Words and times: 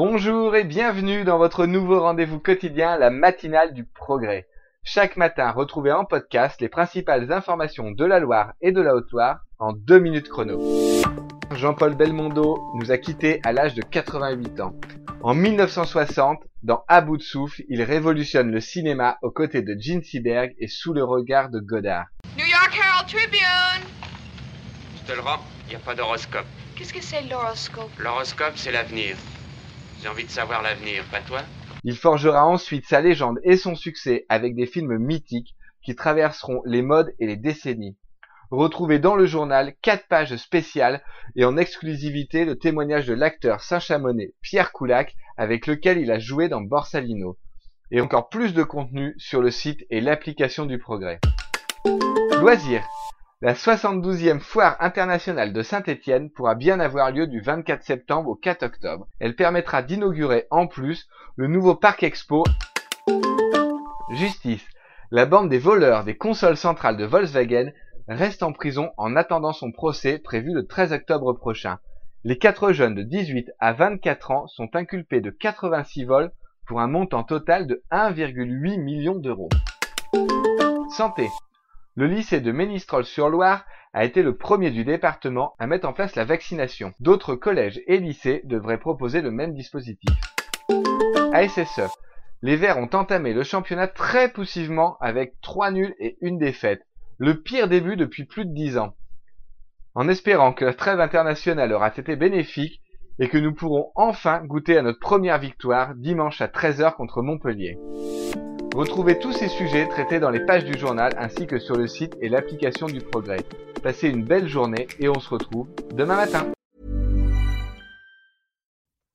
Bonjour 0.00 0.54
et 0.54 0.62
bienvenue 0.62 1.24
dans 1.24 1.38
votre 1.38 1.66
nouveau 1.66 1.98
rendez-vous 1.98 2.38
quotidien, 2.38 2.96
la 2.96 3.10
matinale 3.10 3.74
du 3.74 3.82
progrès. 3.82 4.46
Chaque 4.84 5.16
matin, 5.16 5.50
retrouvez 5.50 5.90
en 5.90 6.04
podcast 6.04 6.60
les 6.60 6.68
principales 6.68 7.32
informations 7.32 7.90
de 7.90 8.04
la 8.04 8.20
Loire 8.20 8.52
et 8.60 8.70
de 8.70 8.80
la 8.80 8.94
Haute-Loire 8.94 9.40
en 9.58 9.72
deux 9.72 9.98
minutes 9.98 10.28
chrono. 10.28 10.62
Jean-Paul 11.50 11.96
Belmondo 11.96 12.60
nous 12.76 12.92
a 12.92 12.98
quittés 12.98 13.40
à 13.44 13.52
l'âge 13.52 13.74
de 13.74 13.82
88 13.82 14.60
ans. 14.60 14.76
En 15.20 15.34
1960, 15.34 16.44
dans 16.62 16.84
À 16.86 17.00
bout 17.00 17.16
de 17.16 17.22
souffle, 17.22 17.64
il 17.68 17.82
révolutionne 17.82 18.52
le 18.52 18.60
cinéma 18.60 19.18
aux 19.22 19.32
côtés 19.32 19.62
de 19.62 19.74
Gene 19.80 20.04
Seberg 20.04 20.54
et 20.60 20.68
sous 20.68 20.92
le 20.92 21.02
regard 21.02 21.50
de 21.50 21.58
Godard. 21.58 22.06
New 22.36 22.46
York 22.46 22.72
Herald 22.72 23.08
Tribune. 23.08 23.88
Je 24.94 25.10
te 25.10 25.16
le 25.16 25.22
rends, 25.22 25.42
il 25.66 25.70
n'y 25.70 25.74
a 25.74 25.80
pas 25.80 25.96
d'horoscope. 25.96 26.46
Qu'est-ce 26.76 26.92
que 26.92 27.02
c'est 27.02 27.22
l'horoscope? 27.22 27.90
L'horoscope, 27.98 28.52
c'est 28.54 28.70
l'avenir. 28.70 29.16
J'ai 30.00 30.08
envie 30.08 30.24
de 30.24 30.30
savoir 30.30 30.62
l'avenir, 30.62 31.04
pas 31.10 31.20
toi 31.20 31.40
Il 31.82 31.96
forgera 31.96 32.46
ensuite 32.46 32.86
sa 32.86 33.00
légende 33.00 33.40
et 33.42 33.56
son 33.56 33.74
succès 33.74 34.26
avec 34.28 34.54
des 34.54 34.66
films 34.66 34.96
mythiques 34.96 35.56
qui 35.82 35.96
traverseront 35.96 36.62
les 36.64 36.82
modes 36.82 37.12
et 37.18 37.26
les 37.26 37.36
décennies. 37.36 37.96
Retrouvez 38.50 38.98
dans 38.98 39.16
le 39.16 39.26
journal 39.26 39.74
quatre 39.82 40.06
pages 40.08 40.36
spéciales 40.36 41.02
et 41.36 41.44
en 41.44 41.56
exclusivité 41.56 42.44
le 42.44 42.56
témoignage 42.56 43.06
de 43.06 43.12
l'acteur 43.12 43.60
Saint-Chamonix 43.60 44.34
Pierre 44.40 44.72
Coulac 44.72 45.16
avec 45.36 45.66
lequel 45.66 45.98
il 45.98 46.10
a 46.10 46.18
joué 46.18 46.48
dans 46.48 46.60
Borsalino. 46.60 47.36
Et 47.90 48.00
encore 48.00 48.28
plus 48.28 48.54
de 48.54 48.62
contenu 48.62 49.14
sur 49.18 49.42
le 49.42 49.50
site 49.50 49.84
et 49.90 50.00
l'application 50.00 50.66
du 50.66 50.78
progrès. 50.78 51.20
Loisirs. 52.40 52.84
La 53.40 53.54
72e 53.54 54.40
foire 54.40 54.76
internationale 54.80 55.52
de 55.52 55.62
Saint-Étienne 55.62 56.28
pourra 56.28 56.56
bien 56.56 56.80
avoir 56.80 57.12
lieu 57.12 57.28
du 57.28 57.40
24 57.40 57.84
septembre 57.84 58.30
au 58.30 58.34
4 58.34 58.64
octobre. 58.64 59.06
Elle 59.20 59.36
permettra 59.36 59.80
d'inaugurer 59.82 60.48
en 60.50 60.66
plus 60.66 61.08
le 61.36 61.46
nouveau 61.46 61.76
parc 61.76 62.02
expo 62.02 62.42
Justice. 64.10 64.66
La 65.12 65.24
bande 65.24 65.48
des 65.48 65.60
voleurs 65.60 66.02
des 66.02 66.16
consoles 66.16 66.56
centrales 66.56 66.96
de 66.96 67.04
Volkswagen 67.04 67.70
reste 68.08 68.42
en 68.42 68.52
prison 68.52 68.90
en 68.96 69.14
attendant 69.14 69.52
son 69.52 69.70
procès 69.70 70.18
prévu 70.18 70.52
le 70.52 70.66
13 70.66 70.92
octobre 70.92 71.32
prochain. 71.32 71.78
Les 72.24 72.38
quatre 72.38 72.72
jeunes 72.72 72.96
de 72.96 73.04
18 73.04 73.52
à 73.60 73.72
24 73.72 74.32
ans 74.32 74.46
sont 74.48 74.74
inculpés 74.74 75.20
de 75.20 75.30
86 75.30 76.06
vols 76.06 76.32
pour 76.66 76.80
un 76.80 76.88
montant 76.88 77.22
total 77.22 77.68
de 77.68 77.84
1,8 77.92 78.82
million 78.82 79.14
d'euros. 79.14 79.48
Santé. 80.90 81.28
Le 81.98 82.06
lycée 82.06 82.40
de 82.40 82.52
Ménistrol-sur-Loire 82.52 83.66
a 83.92 84.04
été 84.04 84.22
le 84.22 84.36
premier 84.36 84.70
du 84.70 84.84
département 84.84 85.56
à 85.58 85.66
mettre 85.66 85.88
en 85.88 85.92
place 85.92 86.14
la 86.14 86.24
vaccination. 86.24 86.94
D'autres 87.00 87.34
collèges 87.34 87.80
et 87.88 87.98
lycées 87.98 88.42
devraient 88.44 88.78
proposer 88.78 89.20
le 89.20 89.32
même 89.32 89.52
dispositif. 89.52 90.08
ASSE. 91.32 91.90
Les 92.40 92.54
Verts 92.54 92.78
ont 92.78 92.90
entamé 92.92 93.34
le 93.34 93.42
championnat 93.42 93.88
très 93.88 94.30
poussivement 94.30 94.96
avec 95.00 95.40
3 95.40 95.72
nuls 95.72 95.96
et 95.98 96.16
une 96.20 96.38
défaite. 96.38 96.86
Le 97.16 97.42
pire 97.42 97.66
début 97.66 97.96
depuis 97.96 98.26
plus 98.26 98.44
de 98.44 98.54
10 98.54 98.78
ans. 98.78 98.94
En 99.96 100.06
espérant 100.06 100.52
que 100.52 100.64
la 100.64 100.74
trêve 100.74 101.00
internationale 101.00 101.72
aura 101.72 101.88
été 101.88 102.14
bénéfique 102.14 102.80
et 103.18 103.28
que 103.28 103.38
nous 103.38 103.54
pourrons 103.54 103.90
enfin 103.96 104.44
goûter 104.44 104.78
à 104.78 104.82
notre 104.82 105.00
première 105.00 105.40
victoire 105.40 105.96
dimanche 105.96 106.40
à 106.42 106.46
13h 106.46 106.94
contre 106.94 107.22
Montpellier. 107.22 107.76
Retrouvez 108.74 109.18
tous 109.18 109.32
ces 109.32 109.48
sujets 109.48 109.88
traités 109.88 110.20
dans 110.20 110.30
les 110.30 110.44
pages 110.44 110.64
du 110.64 110.78
journal 110.78 111.12
ainsi 111.18 111.46
que 111.46 111.58
sur 111.58 111.74
le 111.74 111.88
site 111.88 112.14
et 112.20 112.28
l'application 112.28 112.86
du 112.86 113.00
progrès. 113.00 113.44
Passez 113.82 114.08
une 114.08 114.24
belle 114.24 114.48
journée 114.48 114.86
et 115.00 115.08
on 115.08 115.18
se 115.18 115.28
retrouve 115.28 115.68
demain 115.92 116.16
matin. 116.16 116.46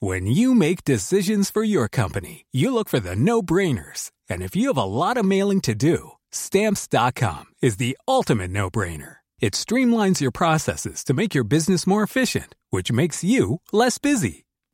When 0.00 0.26
you 0.26 0.54
make 0.54 0.84
decisions 0.84 1.50
for 1.50 1.64
your 1.64 1.88
company, 1.88 2.44
you 2.52 2.70
look 2.70 2.88
for 2.88 3.00
the 3.00 3.16
no-brainers. 3.16 4.10
And 4.28 4.42
if 4.42 4.54
you 4.54 4.68
have 4.68 4.76
a 4.76 4.84
lot 4.84 5.16
of 5.16 5.24
mailing 5.24 5.62
to 5.62 5.74
do, 5.74 6.12
stamps.com 6.30 7.46
is 7.62 7.78
the 7.78 7.96
ultimate 8.06 8.50
no-brainer. 8.50 9.16
It 9.40 9.54
streamlines 9.54 10.20
your 10.20 10.32
processes 10.32 11.02
to 11.04 11.14
make 11.14 11.34
your 11.34 11.44
business 11.44 11.86
more 11.86 12.02
efficient, 12.02 12.54
which 12.70 12.92
makes 12.92 13.24
you 13.24 13.60
less 13.72 13.96
busy. 13.98 14.45